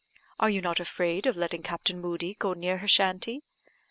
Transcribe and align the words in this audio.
"Are 0.39 0.49
you 0.49 0.61
not 0.61 0.79
afraid 0.79 1.27
of 1.27 1.37
letting 1.37 1.61
Captain 1.61 2.01
Moodie 2.01 2.33
go 2.39 2.53
near 2.53 2.79
her 2.79 2.87
shanty?" 2.87 3.43